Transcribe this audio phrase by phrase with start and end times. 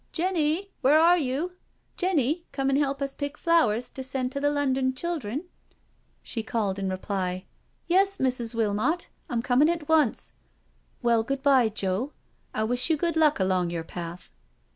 [0.13, 1.51] "Jenny, where are you?
[1.95, 5.43] Jenny, come and help us pick flowers to send to the London children?"
[6.23, 7.45] She called in reply:
[7.85, 8.55] "Yes, Mrs.
[8.55, 10.31] Wilmot, I'm com ing at once.
[11.03, 12.13] Well, good bye, Joe,
[12.51, 14.31] I wish you good luck along your path."